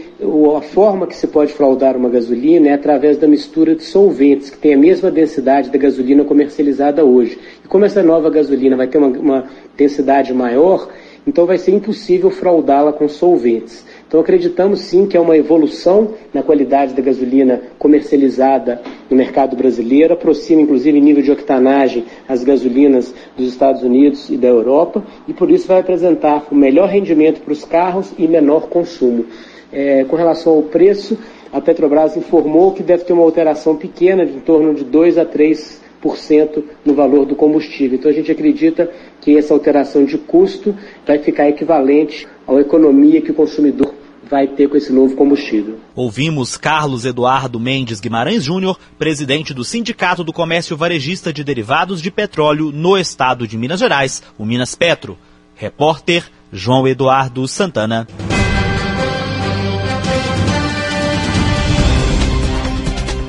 a 0.56 0.60
forma 0.60 1.06
que 1.06 1.16
se 1.16 1.26
pode 1.26 1.52
fraudar 1.52 1.96
uma 1.96 2.08
gasolina 2.08 2.68
é 2.68 2.72
através 2.74 3.16
da 3.16 3.26
mistura 3.26 3.74
de 3.74 3.82
solventes, 3.82 4.50
que 4.50 4.58
tem 4.58 4.74
a 4.74 4.78
mesma 4.78 5.10
densidade 5.10 5.70
da 5.70 5.78
gasolina 5.78 6.24
comercializada 6.24 7.04
hoje. 7.04 7.38
E 7.64 7.68
como 7.68 7.84
essa 7.84 8.02
nova 8.02 8.28
gasolina 8.30 8.76
vai 8.76 8.86
ter 8.86 8.98
uma, 8.98 9.08
uma 9.08 9.44
densidade 9.76 10.32
maior, 10.34 10.88
então 11.26 11.46
vai 11.46 11.56
ser 11.56 11.72
impossível 11.72 12.30
fraudá-la 12.30 12.92
com 12.92 13.08
solventes. 13.08 13.84
Então 14.12 14.20
acreditamos 14.20 14.80
sim 14.80 15.06
que 15.06 15.16
é 15.16 15.20
uma 15.20 15.38
evolução 15.38 16.12
na 16.34 16.42
qualidade 16.42 16.92
da 16.92 17.00
gasolina 17.00 17.62
comercializada 17.78 18.78
no 19.08 19.16
mercado 19.16 19.56
brasileiro, 19.56 20.12
aproxima 20.12 20.60
inclusive 20.60 20.98
em 20.98 21.00
nível 21.00 21.22
de 21.22 21.30
octanagem 21.30 22.04
as 22.28 22.44
gasolinas 22.44 23.14
dos 23.34 23.48
Estados 23.48 23.82
Unidos 23.82 24.28
e 24.28 24.36
da 24.36 24.48
Europa 24.48 25.02
e 25.26 25.32
por 25.32 25.50
isso 25.50 25.66
vai 25.66 25.80
apresentar 25.80 26.46
o 26.50 26.54
melhor 26.54 26.90
rendimento 26.90 27.40
para 27.40 27.54
os 27.54 27.64
carros 27.64 28.12
e 28.18 28.28
menor 28.28 28.68
consumo. 28.68 29.24
É, 29.72 30.04
com 30.04 30.14
relação 30.14 30.56
ao 30.56 30.62
preço, 30.64 31.16
a 31.50 31.58
Petrobras 31.58 32.14
informou 32.14 32.72
que 32.72 32.82
deve 32.82 33.04
ter 33.04 33.14
uma 33.14 33.22
alteração 33.22 33.76
pequena, 33.76 34.26
de 34.26 34.36
em 34.36 34.40
torno 34.40 34.74
de 34.74 34.84
2 34.84 35.16
a 35.16 35.24
3 35.24 35.80
no 36.84 36.94
valor 36.94 37.24
do 37.24 37.34
combustível. 37.34 37.96
Então 37.96 38.10
a 38.10 38.14
gente 38.14 38.30
acredita 38.30 38.90
que 39.22 39.38
essa 39.38 39.54
alteração 39.54 40.04
de 40.04 40.18
custo 40.18 40.74
vai 41.06 41.16
ficar 41.18 41.48
equivalente 41.48 42.26
à 42.46 42.54
economia 42.56 43.22
que 43.22 43.30
o 43.30 43.34
consumidor 43.34 44.01
vai 44.32 44.46
ter 44.46 44.66
com 44.66 44.78
esse 44.78 44.90
novo 44.90 45.14
combustível. 45.14 45.78
Ouvimos 45.94 46.56
Carlos 46.56 47.04
Eduardo 47.04 47.60
Mendes 47.60 48.00
Guimarães 48.00 48.42
Júnior, 48.42 48.78
presidente 48.98 49.52
do 49.52 49.62
Sindicato 49.62 50.24
do 50.24 50.32
Comércio 50.32 50.74
Varejista 50.74 51.30
de 51.30 51.44
Derivados 51.44 52.00
de 52.00 52.10
Petróleo 52.10 52.72
no 52.72 52.96
estado 52.96 53.46
de 53.46 53.58
Minas 53.58 53.78
Gerais, 53.78 54.22
o 54.38 54.46
Minas 54.46 54.74
Petro. 54.74 55.18
Repórter 55.54 56.24
João 56.50 56.88
Eduardo 56.88 57.46
Santana. 57.46 58.08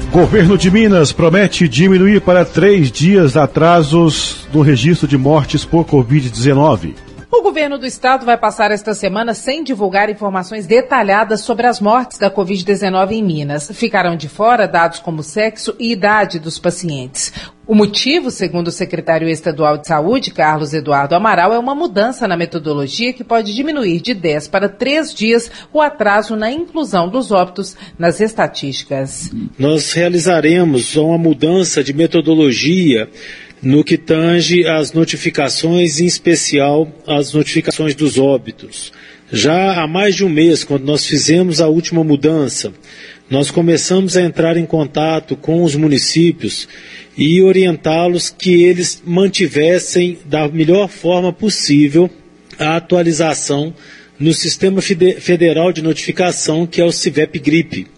Governo 0.09 0.57
de 0.57 0.71
Minas 0.71 1.11
promete 1.11 1.67
diminuir 1.67 2.21
para 2.21 2.45
três 2.45 2.89
dias 2.89 3.35
atrasos 3.35 4.47
no 4.53 4.61
registro 4.61 5.05
de 5.05 5.17
mortes 5.17 5.65
por 5.65 5.85
Covid-19. 5.85 6.93
O 7.35 7.41
governo 7.41 7.79
do 7.79 7.85
estado 7.87 8.27
vai 8.27 8.37
passar 8.37 8.69
esta 8.69 8.93
semana 8.93 9.33
sem 9.33 9.63
divulgar 9.63 10.07
informações 10.07 10.67
detalhadas 10.67 11.41
sobre 11.41 11.65
as 11.65 11.81
mortes 11.81 12.19
da 12.19 12.29
Covid-19 12.29 13.11
em 13.13 13.23
Minas. 13.23 13.71
Ficarão 13.73 14.15
de 14.15 14.29
fora 14.29 14.67
dados 14.67 14.99
como 14.99 15.23
sexo 15.23 15.75
e 15.79 15.91
idade 15.91 16.37
dos 16.37 16.59
pacientes. 16.59 17.33
O 17.65 17.73
motivo, 17.73 18.29
segundo 18.29 18.67
o 18.67 18.71
secretário 18.71 19.27
estadual 19.27 19.79
de 19.79 19.87
Saúde, 19.87 20.29
Carlos 20.29 20.75
Eduardo 20.75 21.15
Amaral, 21.15 21.51
é 21.51 21.57
uma 21.57 21.73
mudança 21.73 22.27
na 22.27 22.37
metodologia 22.37 23.13
que 23.13 23.23
pode 23.23 23.55
diminuir 23.55 23.99
de 23.99 24.13
10 24.13 24.49
para 24.49 24.69
3 24.69 25.11
dias 25.11 25.49
o 25.73 25.81
atraso 25.81 26.35
na 26.35 26.51
inclusão 26.51 27.09
dos 27.09 27.31
óbitos 27.31 27.75
nas 27.97 28.21
estatísticas. 28.21 29.31
Nós 29.57 29.91
realizaremos 29.91 30.95
uma 30.95 31.17
mudança 31.17 31.83
de 31.83 31.93
metodologia 31.93 33.09
no 33.63 33.81
que 33.83 33.97
tange 33.97 34.67
às 34.67 34.91
notificações, 34.91 35.99
em 35.99 36.05
especial 36.05 36.91
as 37.07 37.33
notificações 37.33 37.95
dos 37.95 38.17
óbitos. 38.17 38.91
Já 39.31 39.81
há 39.81 39.87
mais 39.87 40.15
de 40.15 40.25
um 40.25 40.29
mês, 40.29 40.63
quando 40.63 40.83
nós 40.83 41.05
fizemos 41.05 41.61
a 41.61 41.67
última 41.67 42.03
mudança, 42.03 42.73
nós 43.29 43.49
começamos 43.49 44.17
a 44.17 44.21
entrar 44.21 44.57
em 44.57 44.65
contato 44.65 45.35
com 45.37 45.63
os 45.63 45.75
municípios 45.75 46.67
e 47.17 47.41
orientá-los 47.41 48.29
que 48.29 48.63
eles 48.63 49.01
mantivessem 49.05 50.19
da 50.25 50.47
melhor 50.47 50.89
forma 50.89 51.31
possível 51.31 52.09
a 52.59 52.75
atualização 52.75 53.73
no 54.19 54.33
Sistema 54.33 54.81
Federal 54.81 55.71
de 55.71 55.81
Notificação, 55.81 56.67
que 56.67 56.81
é 56.81 56.85
o 56.85 56.91
CIVEP 56.91 57.39
GRIP 57.39 57.92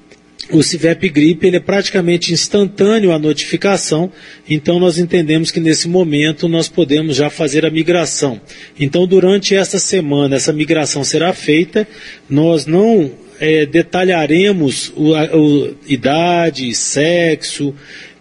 o 0.51 0.61
CIVEP 0.61 1.09
Gripe 1.09 1.47
ele 1.47 1.57
é 1.57 1.59
praticamente 1.59 2.31
instantâneo 2.31 3.11
a 3.11 3.19
notificação, 3.19 4.11
então 4.47 4.79
nós 4.79 4.97
entendemos 4.97 5.49
que 5.49 5.59
nesse 5.59 5.87
momento 5.87 6.47
nós 6.47 6.67
podemos 6.69 7.15
já 7.15 7.29
fazer 7.29 7.65
a 7.65 7.71
migração. 7.71 8.39
Então, 8.79 9.07
durante 9.07 9.55
essa 9.55 9.79
semana, 9.79 10.35
essa 10.35 10.53
migração 10.53 11.03
será 11.03 11.33
feita, 11.33 11.87
nós 12.29 12.65
não 12.65 13.11
é, 13.39 13.65
detalharemos 13.65 14.93
o, 14.95 15.13
a, 15.15 15.35
o, 15.35 15.75
idade, 15.87 16.73
sexo 16.75 17.73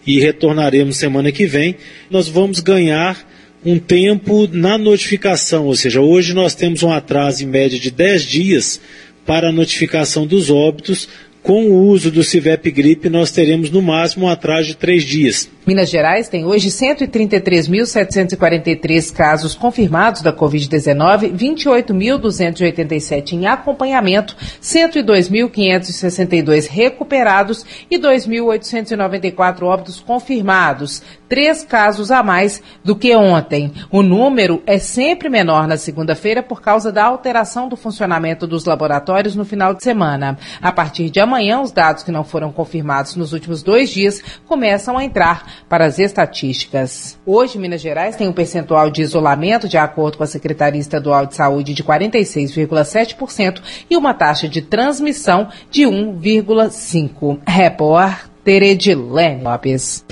e 0.06 0.18
retornaremos 0.18 0.96
semana 0.96 1.30
que 1.30 1.46
vem. 1.46 1.76
Nós 2.10 2.28
vamos 2.28 2.60
ganhar 2.60 3.32
um 3.64 3.78
tempo 3.78 4.48
na 4.52 4.76
notificação, 4.76 5.66
ou 5.66 5.74
seja, 5.74 6.00
hoje 6.00 6.34
nós 6.34 6.54
temos 6.54 6.82
um 6.82 6.90
atraso 6.90 7.42
em 7.44 7.46
média 7.46 7.78
de 7.78 7.90
10 7.90 8.22
dias 8.24 8.80
para 9.24 9.48
a 9.48 9.52
notificação 9.52 10.26
dos 10.26 10.50
óbitos, 10.50 11.08
com 11.44 11.66
o 11.66 11.86
uso 11.88 12.10
do 12.10 12.24
Civep 12.24 12.70
Gripe, 12.70 13.10
nós 13.10 13.30
teremos 13.30 13.70
no 13.70 13.82
máximo 13.82 14.24
um 14.24 14.30
atraso 14.30 14.68
de 14.68 14.78
três 14.78 15.04
dias. 15.04 15.46
Minas 15.66 15.90
Gerais 15.90 16.26
tem 16.26 16.46
hoje 16.46 16.70
133.743 16.70 19.12
casos 19.12 19.54
confirmados 19.54 20.22
da 20.22 20.32
Covid-19, 20.32 21.36
28.287 21.36 23.34
em 23.34 23.44
acompanhamento, 23.46 24.34
102.562 24.62 26.66
recuperados 26.66 27.66
e 27.90 27.98
2.894 27.98 29.64
óbitos 29.64 30.00
confirmados, 30.00 31.02
três 31.34 31.64
casos 31.64 32.12
a 32.12 32.22
mais 32.22 32.62
do 32.84 32.94
que 32.94 33.12
ontem. 33.16 33.72
O 33.90 34.04
número 34.04 34.62
é 34.64 34.78
sempre 34.78 35.28
menor 35.28 35.66
na 35.66 35.76
segunda-feira 35.76 36.44
por 36.44 36.62
causa 36.62 36.92
da 36.92 37.04
alteração 37.04 37.68
do 37.68 37.76
funcionamento 37.76 38.46
dos 38.46 38.64
laboratórios 38.64 39.34
no 39.34 39.44
final 39.44 39.74
de 39.74 39.82
semana. 39.82 40.38
A 40.62 40.70
partir 40.70 41.10
de 41.10 41.18
amanhã, 41.18 41.60
os 41.60 41.72
dados 41.72 42.04
que 42.04 42.12
não 42.12 42.22
foram 42.22 42.52
confirmados 42.52 43.16
nos 43.16 43.32
últimos 43.32 43.64
dois 43.64 43.90
dias 43.90 44.22
começam 44.46 44.96
a 44.96 45.02
entrar 45.02 45.64
para 45.68 45.86
as 45.86 45.98
estatísticas. 45.98 47.18
Hoje, 47.26 47.58
Minas 47.58 47.80
Gerais 47.80 48.14
tem 48.14 48.28
um 48.28 48.32
percentual 48.32 48.88
de 48.88 49.02
isolamento, 49.02 49.68
de 49.68 49.76
acordo 49.76 50.18
com 50.18 50.22
a 50.22 50.28
Secretaria 50.28 50.80
Estadual 50.80 51.26
de 51.26 51.34
Saúde, 51.34 51.74
de 51.74 51.82
46,7% 51.82 53.60
e 53.90 53.96
uma 53.96 54.14
taxa 54.14 54.48
de 54.48 54.62
transmissão 54.62 55.48
de 55.68 55.82
1,5%. 55.82 57.40
Repórter 57.44 58.62
Edilene 58.62 59.42
Lopes. 59.42 60.04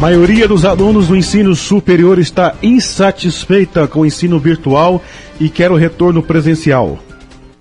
Maioria 0.00 0.48
dos 0.48 0.64
alunos 0.64 1.08
do 1.08 1.14
ensino 1.14 1.54
superior 1.54 2.18
está 2.18 2.56
insatisfeita 2.62 3.86
com 3.86 4.00
o 4.00 4.06
ensino 4.06 4.40
virtual 4.40 5.02
e 5.38 5.50
quer 5.50 5.70
o 5.70 5.76
retorno 5.76 6.22
presencial. 6.22 6.98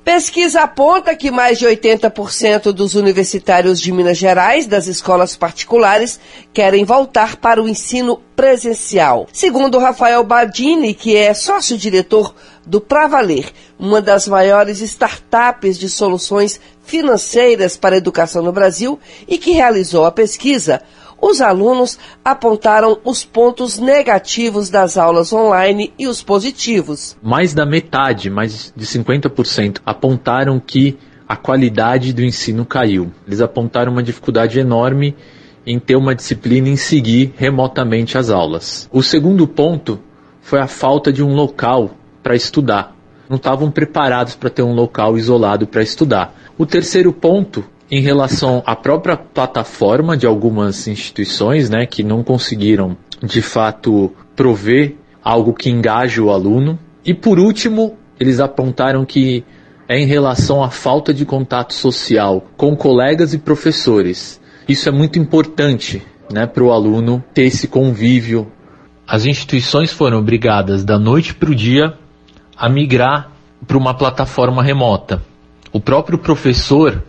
Pesquisa 0.05 0.61
aponta 0.61 1.13
que 1.17 1.29
mais 1.29 1.59
de 1.59 1.65
80% 1.65 2.71
dos 2.71 2.95
universitários 2.95 3.77
de 3.77 3.91
Minas 3.91 4.17
Gerais, 4.17 4.67
das 4.67 4.87
escolas 4.87 5.35
particulares, 5.35 6.17
querem 6.53 6.85
voltar 6.85 7.35
para 7.35 7.61
o 7.61 7.67
ensino 7.67 8.21
presencial. 8.37 9.27
Segundo 9.33 9.77
Rafael 9.77 10.23
Badini, 10.23 10.93
que 10.93 11.17
é 11.17 11.33
sócio-diretor 11.33 12.33
do 12.65 12.79
Pravaler, 12.79 13.51
uma 13.77 14.01
das 14.01 14.29
maiores 14.29 14.79
startups 14.79 15.77
de 15.77 15.89
soluções 15.89 16.57
financeiras 16.85 17.75
para 17.75 17.95
a 17.95 17.97
educação 17.97 18.41
no 18.41 18.53
Brasil 18.53 18.97
e 19.27 19.37
que 19.37 19.51
realizou 19.51 20.05
a 20.05 20.11
pesquisa, 20.11 20.81
os 21.21 21.41
alunos 21.41 21.97
apontaram 22.23 22.97
os 23.03 23.23
pontos 23.23 23.77
negativos 23.77 24.69
das 24.69 24.97
aulas 24.97 25.33
online 25.33 25.93
e 25.97 26.07
os 26.07 26.21
positivos. 26.21 27.17
Mais 27.21 27.53
da 27.53 27.65
metade, 27.65 28.29
mais 28.29 28.73
de 28.75 28.85
50%, 28.85 29.79
apontaram 29.85 30.59
que 30.59 30.97
a 31.27 31.35
qualidade 31.35 32.13
do 32.13 32.23
ensino 32.23 32.65
caiu. 32.65 33.11
Eles 33.27 33.41
apontaram 33.41 33.91
uma 33.91 34.01
dificuldade 34.01 34.59
enorme 34.59 35.15
em 35.65 35.77
ter 35.77 35.95
uma 35.95 36.15
disciplina 36.15 36.67
em 36.67 36.75
seguir 36.75 37.33
remotamente 37.37 38.17
as 38.17 38.29
aulas. 38.29 38.89
O 38.91 39.03
segundo 39.03 39.47
ponto 39.47 39.99
foi 40.41 40.59
a 40.59 40.67
falta 40.67 41.13
de 41.13 41.21
um 41.21 41.35
local 41.35 41.91
para 42.23 42.35
estudar, 42.35 42.95
não 43.29 43.37
estavam 43.37 43.69
preparados 43.69 44.35
para 44.35 44.49
ter 44.49 44.63
um 44.63 44.73
local 44.73 45.15
isolado 45.17 45.67
para 45.67 45.83
estudar. 45.83 46.33
O 46.57 46.65
terceiro 46.65 47.13
ponto 47.13 47.63
em 47.91 48.01
relação 48.01 48.61
à 48.65 48.75
própria 48.75 49.17
plataforma 49.17 50.15
de 50.15 50.25
algumas 50.25 50.87
instituições, 50.87 51.69
né, 51.69 51.85
que 51.85 52.03
não 52.03 52.23
conseguiram 52.23 52.95
de 53.23 53.41
fato 53.41 54.13
prover 54.35 54.95
algo 55.23 55.53
que 55.53 55.69
engaje 55.69 56.21
o 56.21 56.29
aluno. 56.29 56.77
E 57.03 57.13
por 57.13 57.39
último, 57.39 57.97
eles 58.19 58.39
apontaram 58.39 59.05
que 59.05 59.43
é 59.87 59.99
em 59.99 60.05
relação 60.05 60.63
à 60.63 60.69
falta 60.69 61.13
de 61.13 61.25
contato 61.25 61.73
social 61.73 62.45
com 62.55 62.75
colegas 62.75 63.33
e 63.33 63.39
professores. 63.39 64.39
Isso 64.67 64.87
é 64.87 64.91
muito 64.91 65.17
importante 65.17 66.03
né, 66.31 66.45
para 66.45 66.63
o 66.63 66.71
aluno 66.71 67.23
ter 67.33 67.45
esse 67.45 67.67
convívio. 67.67 68.51
As 69.07 69.25
instituições 69.25 69.91
foram 69.91 70.19
obrigadas 70.19 70.83
da 70.83 70.99
noite 70.99 71.33
para 71.33 71.49
o 71.49 71.55
dia 71.55 71.95
a 72.55 72.69
migrar 72.69 73.31
para 73.65 73.77
uma 73.77 73.95
plataforma 73.95 74.61
remota. 74.61 75.23
O 75.71 75.79
próprio 75.79 76.19
professor 76.19 77.03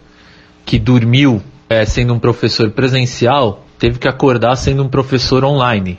que 0.64 0.78
dormiu 0.78 1.42
é, 1.68 1.84
sendo 1.84 2.14
um 2.14 2.18
professor 2.18 2.70
presencial 2.70 3.64
teve 3.78 3.98
que 3.98 4.08
acordar 4.08 4.56
sendo 4.56 4.82
um 4.82 4.88
professor 4.88 5.44
online. 5.44 5.98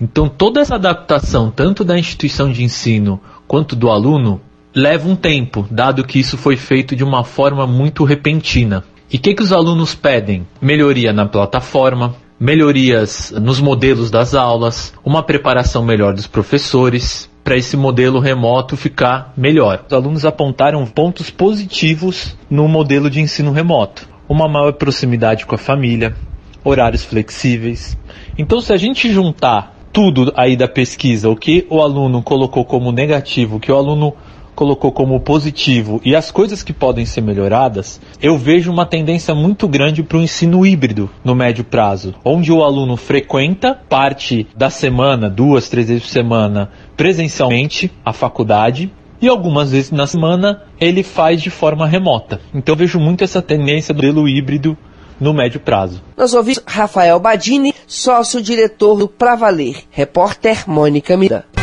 Então 0.00 0.28
toda 0.28 0.60
essa 0.60 0.74
adaptação, 0.74 1.50
tanto 1.50 1.82
da 1.82 1.98
instituição 1.98 2.52
de 2.52 2.62
ensino 2.62 3.20
quanto 3.48 3.74
do 3.74 3.88
aluno, 3.88 4.40
leva 4.74 5.08
um 5.08 5.16
tempo, 5.16 5.66
dado 5.70 6.04
que 6.04 6.18
isso 6.18 6.36
foi 6.36 6.56
feito 6.56 6.94
de 6.94 7.02
uma 7.02 7.24
forma 7.24 7.66
muito 7.66 8.04
repentina. 8.04 8.84
E 9.10 9.16
o 9.16 9.20
que, 9.20 9.34
que 9.34 9.42
os 9.42 9.52
alunos 9.52 9.94
pedem? 9.94 10.46
Melhoria 10.60 11.12
na 11.12 11.24
plataforma, 11.24 12.14
melhorias 12.38 13.32
nos 13.32 13.60
modelos 13.60 14.10
das 14.10 14.34
aulas, 14.34 14.92
uma 15.04 15.22
preparação 15.22 15.84
melhor 15.84 16.14
dos 16.14 16.26
professores, 16.26 17.30
para 17.46 17.56
esse 17.56 17.76
modelo 17.76 18.18
remoto 18.18 18.76
ficar 18.76 19.32
melhor. 19.36 19.84
Os 19.86 19.92
alunos 19.92 20.24
apontaram 20.24 20.84
pontos 20.84 21.30
positivos 21.30 22.36
no 22.50 22.66
modelo 22.66 23.08
de 23.08 23.20
ensino 23.20 23.52
remoto: 23.52 24.08
uma 24.28 24.48
maior 24.48 24.72
proximidade 24.72 25.46
com 25.46 25.54
a 25.54 25.58
família, 25.58 26.16
horários 26.64 27.04
flexíveis. 27.04 27.96
Então, 28.36 28.60
se 28.60 28.72
a 28.72 28.76
gente 28.76 29.12
juntar 29.12 29.76
tudo 29.92 30.32
aí 30.36 30.56
da 30.56 30.66
pesquisa, 30.66 31.30
o 31.30 31.36
que 31.36 31.66
o 31.70 31.80
aluno 31.80 32.20
colocou 32.20 32.64
como 32.64 32.90
negativo, 32.90 33.56
o 33.56 33.60
que 33.60 33.70
o 33.70 33.76
aluno 33.76 34.14
colocou 34.56 34.90
como 34.90 35.20
positivo 35.20 36.00
e 36.02 36.16
as 36.16 36.30
coisas 36.30 36.62
que 36.62 36.72
podem 36.72 37.04
ser 37.04 37.20
melhoradas, 37.20 38.00
eu 38.20 38.36
vejo 38.38 38.72
uma 38.72 38.86
tendência 38.86 39.34
muito 39.34 39.68
grande 39.68 40.02
para 40.02 40.16
o 40.16 40.22
ensino 40.22 40.66
híbrido 40.66 41.08
no 41.22 41.34
médio 41.34 41.62
prazo, 41.62 42.14
onde 42.24 42.50
o 42.50 42.64
aluno 42.64 42.96
frequenta 42.96 43.78
parte 43.88 44.46
da 44.56 44.70
semana, 44.70 45.28
duas, 45.28 45.68
três 45.68 45.88
vezes 45.88 46.04
por 46.04 46.08
semana, 46.08 46.70
presencialmente 46.96 47.92
a 48.04 48.12
faculdade 48.12 48.90
e 49.20 49.28
algumas 49.28 49.72
vezes 49.72 49.90
na 49.90 50.06
semana 50.06 50.62
ele 50.80 51.02
faz 51.02 51.42
de 51.42 51.50
forma 51.50 51.86
remota. 51.86 52.40
Então 52.54 52.72
eu 52.74 52.78
vejo 52.78 52.98
muito 52.98 53.22
essa 53.22 53.42
tendência 53.42 53.92
do 53.92 53.98
modelo 53.98 54.28
híbrido 54.28 54.76
no 55.20 55.32
médio 55.32 55.60
prazo. 55.60 56.02
Nós 56.16 56.34
ouvimos 56.34 56.62
Rafael 56.66 57.18
Badini, 57.18 57.74
sócio-diretor 57.86 58.98
do 58.98 59.08
Pra 59.08 59.34
Valer, 59.34 59.84
repórter 59.90 60.68
Mônica 60.68 61.16
Mira. 61.16 61.55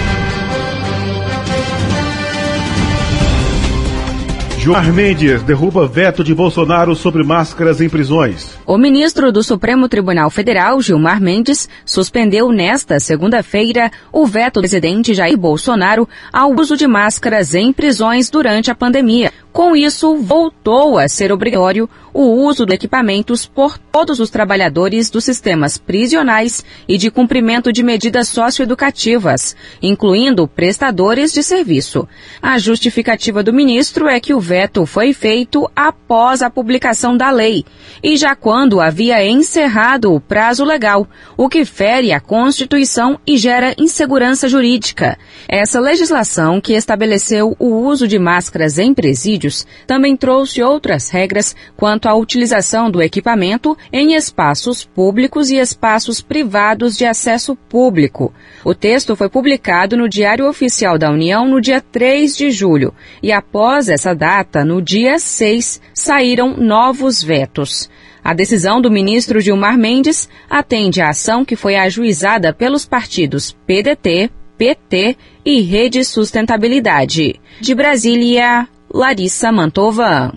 Gilmar 4.63 4.93
Mendes 4.93 5.43
derruba 5.43 5.85
veto 5.85 6.23
de 6.23 6.33
Bolsonaro 6.33 6.95
sobre 6.95 7.21
máscaras 7.21 7.81
em 7.81 7.89
prisões. 7.89 8.57
O 8.65 8.77
ministro 8.77 9.29
do 9.29 9.43
Supremo 9.43 9.89
Tribunal 9.89 10.29
Federal, 10.29 10.81
Gilmar 10.81 11.19
Mendes, 11.19 11.67
suspendeu 11.85 12.49
nesta 12.49 12.97
segunda-feira 12.97 13.91
o 14.09 14.25
veto 14.25 14.53
do 14.53 14.59
presidente 14.61 15.13
Jair 15.13 15.37
Bolsonaro 15.37 16.07
ao 16.31 16.57
uso 16.57 16.77
de 16.77 16.87
máscaras 16.87 17.53
em 17.53 17.73
prisões 17.73 18.29
durante 18.29 18.71
a 18.71 18.75
pandemia. 18.75 19.33
Com 19.51 19.75
isso, 19.75 20.15
voltou 20.15 20.97
a 20.97 21.09
ser 21.09 21.33
obrigatório 21.33 21.89
o 22.13 22.21
uso 22.21 22.65
de 22.65 22.73
equipamentos 22.73 23.45
por 23.45 23.77
todos 23.77 24.19
os 24.19 24.29
trabalhadores 24.29 25.09
dos 25.09 25.23
sistemas 25.23 25.77
prisionais 25.77 26.63
e 26.87 26.97
de 26.97 27.09
cumprimento 27.09 27.73
de 27.73 27.81
medidas 27.83 28.27
socioeducativas, 28.27 29.55
incluindo 29.81 30.47
prestadores 30.47 31.33
de 31.33 31.41
serviço. 31.41 32.07
A 32.41 32.57
justificativa 32.59 33.41
do 33.41 33.53
ministro 33.53 34.07
é 34.07 34.19
que 34.19 34.33
o 34.33 34.39
veto 34.39 34.85
foi 34.85 35.13
feito 35.13 35.69
após 35.75 36.41
a 36.41 36.49
publicação 36.49 37.17
da 37.17 37.31
lei 37.31 37.65
e 38.03 38.17
já 38.17 38.35
quando 38.35 38.81
havia 38.81 39.25
encerrado 39.25 40.13
o 40.13 40.19
prazo 40.19 40.63
legal, 40.65 41.07
o 41.37 41.47
que 41.47 41.63
fere 41.63 42.11
a 42.11 42.19
Constituição 42.19 43.19
e 43.25 43.37
gera 43.37 43.73
insegurança 43.77 44.49
jurídica. 44.49 45.17
Essa 45.47 45.79
legislação 45.79 46.59
que 46.59 46.73
estabeleceu 46.73 47.55
o 47.57 47.67
uso 47.85 48.07
de 48.07 48.19
máscaras 48.19 48.77
em 48.77 48.93
presídios 48.93 49.65
também 49.87 50.17
trouxe 50.17 50.61
outras 50.61 51.09
regras 51.09 51.55
quanto 51.77 52.02
à 52.07 52.15
utilização 52.15 52.89
do 52.89 53.01
equipamento 53.01 53.77
em 53.91 54.13
espaços 54.13 54.83
públicos 54.83 55.49
e 55.49 55.57
espaços 55.57 56.21
privados 56.21 56.97
de 56.97 57.05
acesso 57.05 57.55
público. 57.55 58.33
O 58.63 58.73
texto 58.73 59.15
foi 59.15 59.29
publicado 59.29 59.97
no 59.97 60.09
Diário 60.09 60.47
Oficial 60.47 60.97
da 60.97 61.09
União 61.09 61.47
no 61.47 61.61
dia 61.61 61.81
3 61.81 62.35
de 62.35 62.51
julho 62.51 62.93
e 63.21 63.31
após 63.31 63.89
essa 63.89 64.13
data, 64.13 64.63
no 64.63 64.81
dia 64.81 65.19
6, 65.19 65.81
saíram 65.93 66.55
novos 66.57 67.23
vetos. 67.23 67.89
A 68.23 68.33
decisão 68.33 68.79
do 68.79 68.89
ministro 68.89 69.41
Gilmar 69.41 69.77
Mendes 69.77 70.29
atende 70.49 71.01
à 71.01 71.09
ação 71.09 71.43
que 71.43 71.55
foi 71.55 71.75
ajuizada 71.75 72.53
pelos 72.53 72.85
partidos 72.85 73.55
PDT, 73.67 74.31
PT 74.57 75.17
e 75.45 75.61
Rede 75.61 76.05
Sustentabilidade. 76.05 77.41
De 77.59 77.75
Brasília, 77.75 78.67
Larissa 78.89 79.51
Mantova. 79.51 80.33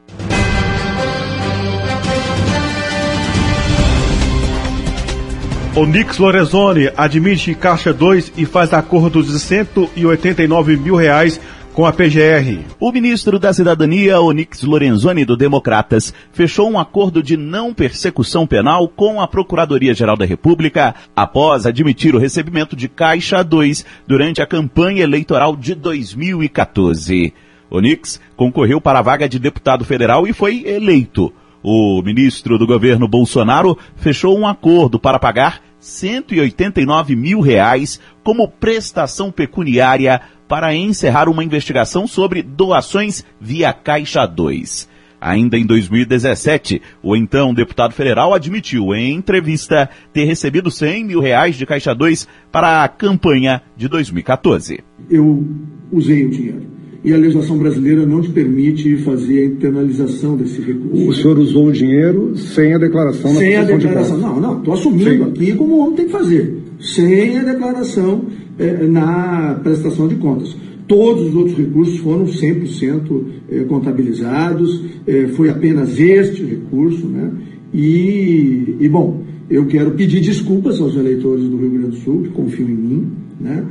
Onix 5.75 6.19
Lorenzoni 6.19 6.87
admite 6.95 7.55
Caixa 7.55 7.91
2 7.91 8.33
e 8.37 8.45
faz 8.45 8.71
acordo 8.73 9.23
de 9.23 9.39
189 9.39 10.77
mil 10.77 10.95
reais 10.95 11.41
com 11.73 11.83
a 11.83 11.91
PGR. 11.91 12.59
O 12.79 12.91
ministro 12.91 13.39
da 13.39 13.51
Cidadania, 13.51 14.21
Onix 14.21 14.61
Lorenzoni, 14.61 15.25
do 15.25 15.35
Democratas, 15.35 16.13
fechou 16.31 16.69
um 16.69 16.77
acordo 16.77 17.23
de 17.23 17.35
não 17.35 17.73
persecução 17.73 18.45
penal 18.45 18.87
com 18.87 19.19
a 19.19 19.27
Procuradoria-Geral 19.27 20.15
da 20.15 20.25
República 20.25 20.93
após 21.15 21.65
admitir 21.65 22.13
o 22.13 22.19
recebimento 22.19 22.75
de 22.75 22.87
Caixa 22.87 23.43
2 23.43 23.83
durante 24.07 24.43
a 24.43 24.45
campanha 24.45 25.01
eleitoral 25.01 25.55
de 25.55 25.73
2014. 25.73 27.33
Onix 27.67 28.21
concorreu 28.35 28.79
para 28.79 28.99
a 28.99 29.01
vaga 29.01 29.27
de 29.27 29.39
deputado 29.39 29.83
federal 29.83 30.27
e 30.27 30.33
foi 30.33 30.63
eleito. 30.67 31.33
O 31.63 32.01
ministro 32.01 32.57
do 32.57 32.67
governo 32.67 33.07
Bolsonaro 33.07 33.77
fechou 33.95 34.37
um 34.37 34.45
acordo 34.45 34.99
para 34.99 35.17
pagar 35.17 35.61
189 35.79 37.15
mil 37.15 37.39
reais 37.39 38.01
como 38.21 38.49
prestação 38.49 39.31
pecuniária 39.31 40.19
para 40.45 40.75
encerrar 40.75 41.29
uma 41.29 41.43
investigação 41.43 42.05
sobre 42.05 42.43
doações 42.43 43.23
via 43.39 43.71
Caixa 43.71 44.25
2. 44.25 44.91
Ainda 45.21 45.57
em 45.57 45.65
2017, 45.65 46.81
o 47.01 47.15
então 47.15 47.53
deputado 47.53 47.93
federal 47.93 48.33
admitiu 48.33 48.93
em 48.93 49.13
entrevista 49.15 49.89
ter 50.11 50.25
recebido 50.25 50.69
100 50.69 51.05
mil 51.05 51.21
reais 51.21 51.55
de 51.55 51.65
Caixa 51.65 51.95
2 51.95 52.27
para 52.51 52.83
a 52.83 52.89
campanha 52.89 53.61
de 53.77 53.87
2014. 53.87 54.83
Eu 55.09 55.47
usei 55.93 56.25
o 56.25 56.29
dinheiro 56.29 56.82
e 57.03 57.13
a 57.13 57.17
legislação 57.17 57.57
brasileira 57.57 58.05
não 58.05 58.21
te 58.21 58.29
permite 58.29 58.95
fazer 58.97 59.41
a 59.41 59.45
internalização 59.45 60.37
desse 60.37 60.61
recurso. 60.61 61.09
O 61.09 61.13
senhor 61.13 61.37
usou 61.37 61.67
o 61.67 61.71
dinheiro 61.71 62.35
sem 62.37 62.73
a 62.73 62.77
declaração 62.77 63.33
Sem 63.35 63.57
a 63.57 63.63
declaração. 63.63 64.15
De 64.15 64.21
não, 64.21 64.39
não, 64.39 64.57
estou 64.59 64.73
assumindo 64.73 65.09
Sim. 65.09 65.23
aqui 65.23 65.53
como 65.53 65.73
o 65.73 65.79
homem 65.79 65.95
tem 65.95 66.05
que 66.05 66.11
fazer. 66.11 66.59
Sem 66.79 67.37
a 67.37 67.43
declaração 67.43 68.25
eh, 68.57 68.87
na 68.87 69.59
prestação 69.61 70.07
de 70.07 70.15
contas. 70.15 70.55
Todos 70.87 71.27
os 71.27 71.35
outros 71.35 71.57
recursos 71.57 71.97
foram 71.97 72.25
100% 72.25 73.23
eh, 73.49 73.63
contabilizados, 73.65 74.83
eh, 75.05 75.27
foi 75.33 75.49
apenas 75.49 75.99
este 75.99 76.41
recurso, 76.43 77.05
né? 77.07 77.31
E, 77.73 78.77
e, 78.79 78.87
bom, 78.87 79.23
eu 79.49 79.65
quero 79.65 79.91
pedir 79.91 80.21
desculpas 80.21 80.79
aos 80.79 80.95
eleitores 80.95 81.43
do 81.49 81.57
Rio 81.57 81.71
Grande 81.71 81.87
do 81.87 81.95
Sul, 81.97 82.21
que 82.21 82.29
confiam 82.29 82.69
em 82.69 82.75
mim, 82.75 83.11
né? 83.41 83.65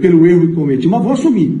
Pelo 0.00 0.26
erro 0.26 0.48
que 0.48 0.54
cometi, 0.54 0.86
mas 0.86 1.02
vou 1.02 1.12
assumir 1.12 1.58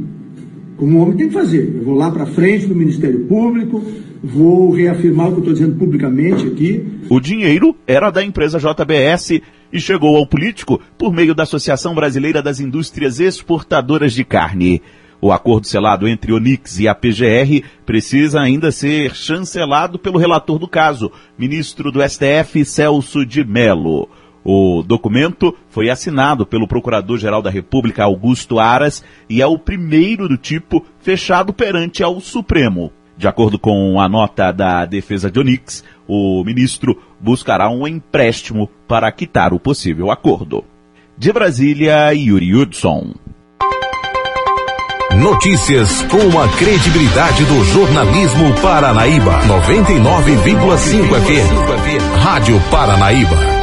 como 0.78 1.02
homem 1.02 1.16
tem 1.16 1.26
que 1.26 1.34
fazer. 1.34 1.74
Eu 1.76 1.84
vou 1.84 1.94
lá 1.94 2.10
para 2.10 2.24
frente 2.24 2.66
do 2.66 2.74
Ministério 2.74 3.26
Público, 3.26 3.84
vou 4.22 4.70
reafirmar 4.70 5.28
o 5.28 5.32
que 5.32 5.36
eu 5.36 5.40
estou 5.40 5.54
dizendo 5.54 5.76
publicamente 5.76 6.46
aqui. 6.46 6.86
O 7.10 7.20
dinheiro 7.20 7.76
era 7.86 8.10
da 8.10 8.24
empresa 8.24 8.58
JBS 8.58 9.40
e 9.72 9.80
chegou 9.80 10.16
ao 10.16 10.26
político 10.26 10.80
por 10.96 11.12
meio 11.12 11.34
da 11.34 11.42
Associação 11.42 11.94
Brasileira 11.94 12.40
das 12.40 12.60
Indústrias 12.60 13.18
Exportadoras 13.18 14.12
de 14.12 14.24
Carne. 14.24 14.80
O 15.20 15.32
acordo 15.32 15.66
selado 15.66 16.06
entre 16.06 16.32
Onix 16.32 16.78
e 16.78 16.86
a 16.86 16.94
PGR 16.94 17.64
precisa 17.84 18.40
ainda 18.40 18.70
ser 18.70 19.16
chancelado 19.16 19.98
pelo 19.98 20.16
relator 20.16 20.60
do 20.60 20.68
caso, 20.68 21.10
ministro 21.36 21.90
do 21.90 22.00
STF 22.08 22.64
Celso 22.64 23.26
de 23.26 23.44
Mello. 23.44 24.08
O 24.50 24.82
documento 24.82 25.54
foi 25.68 25.90
assinado 25.90 26.46
pelo 26.46 26.66
Procurador-Geral 26.66 27.42
da 27.42 27.50
República 27.50 28.04
Augusto 28.04 28.58
Aras 28.58 29.04
e 29.28 29.42
é 29.42 29.46
o 29.46 29.58
primeiro 29.58 30.26
do 30.26 30.38
tipo 30.38 30.86
fechado 31.00 31.52
perante 31.52 32.02
ao 32.02 32.18
Supremo. 32.18 32.90
De 33.14 33.28
acordo 33.28 33.58
com 33.58 34.00
a 34.00 34.08
nota 34.08 34.50
da 34.50 34.86
defesa 34.86 35.30
de 35.30 35.38
Onix, 35.38 35.84
o 36.06 36.42
ministro 36.44 36.98
buscará 37.20 37.68
um 37.68 37.86
empréstimo 37.86 38.70
para 38.88 39.12
quitar 39.12 39.52
o 39.52 39.60
possível 39.60 40.10
acordo. 40.10 40.64
De 41.18 41.30
Brasília, 41.30 42.10
Yuri 42.14 42.54
Hudson. 42.54 43.12
Notícias 45.14 46.00
com 46.04 46.40
a 46.40 46.48
credibilidade 46.56 47.44
do 47.44 47.64
jornalismo 47.64 48.54
Paranaíba. 48.62 49.42
99,5 49.42 51.20
FM. 51.20 52.22
Rádio 52.22 52.58
Paranaíba. 52.70 53.57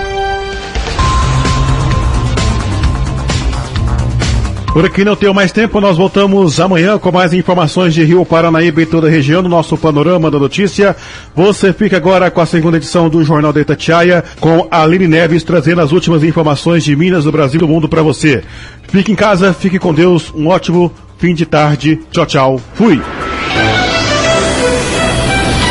Por 4.76 4.86
aqui 4.86 5.06
não 5.06 5.16
tenho 5.16 5.34
mais 5.34 5.54
tempo, 5.54 5.80
nós 5.80 5.96
voltamos 5.96 6.60
amanhã 6.60 6.98
com 6.98 7.10
mais 7.10 7.32
informações 7.32 7.94
de 7.94 8.04
Rio 8.04 8.26
Paranaíba 8.26 8.82
e 8.82 8.86
toda 8.86 9.08
a 9.08 9.10
região 9.10 9.42
no 9.42 9.48
nosso 9.48 9.78
panorama 9.78 10.30
da 10.30 10.38
notícia. 10.38 10.94
Você 11.34 11.72
fica 11.72 11.96
agora 11.96 12.30
com 12.30 12.42
a 12.42 12.46
segunda 12.46 12.76
edição 12.76 13.08
do 13.08 13.24
Jornal 13.24 13.54
da 13.54 13.62
Itatiaia, 13.62 14.22
com 14.38 14.68
a 14.70 14.82
Aline 14.82 15.08
Neves 15.08 15.46
trazendo 15.46 15.80
as 15.80 15.94
últimas 15.94 16.26
informações 16.26 16.84
de 16.84 16.94
Minas, 16.94 17.24
do 17.24 17.32
Brasil 17.32 17.58
e 17.58 17.60
do 17.60 17.70
mundo 17.70 17.88
para 17.88 18.02
você. 18.02 18.44
Fique 18.90 19.14
em 19.14 19.16
casa, 19.16 19.54
fique 19.54 19.80
com 19.80 19.94
Deus, 19.94 20.34
um 20.36 20.50
ótimo 20.50 20.92
fim 21.18 21.34
de 21.34 21.46
tarde. 21.46 21.98
Tchau, 22.12 22.26
tchau. 22.26 22.62
Fui. 22.74 23.02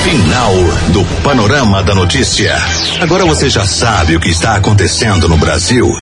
Final 0.03 0.55
do 0.95 1.05
Panorama 1.23 1.83
da 1.83 1.95
Notícia. 1.95 2.57
Agora 3.03 3.27
você 3.27 3.51
já 3.51 3.67
sabe 3.67 4.17
o 4.17 4.21
que 4.21 4.31
está 4.31 4.55
acontecendo 4.55 5.29
no 5.29 5.37
Brasil 5.37 5.93